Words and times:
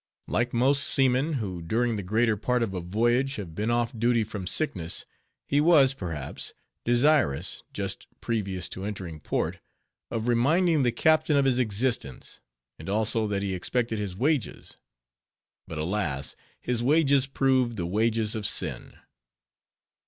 Like 0.27 0.51
most 0.51 0.81
seamen, 0.85 1.33
who 1.33 1.61
during 1.61 1.95
the 1.95 2.01
greater 2.01 2.35
part 2.35 2.63
of 2.63 2.73
a 2.73 2.81
voyage, 2.81 3.35
have 3.35 3.53
been 3.53 3.69
off 3.69 3.93
duty 3.95 4.23
from 4.23 4.47
sickness, 4.47 5.05
he 5.47 5.61
was, 5.61 5.93
perhaps, 5.93 6.55
desirous, 6.83 7.61
just 7.71 8.07
previous 8.19 8.67
to 8.69 8.83
entering 8.83 9.19
port, 9.19 9.59
of 10.09 10.27
reminding 10.27 10.81
the 10.81 10.91
captain 10.91 11.37
of 11.37 11.45
his 11.45 11.59
existence, 11.59 12.39
and 12.79 12.89
also 12.89 13.27
that 13.27 13.43
he 13.43 13.53
expected 13.53 13.99
his 13.99 14.15
wages; 14.17 14.75
but, 15.67 15.77
alas! 15.77 16.35
his 16.59 16.81
wages 16.81 17.27
proved 17.27 17.77
the 17.77 17.85
wages 17.85 18.33
of 18.33 18.43
sin. 18.47 18.95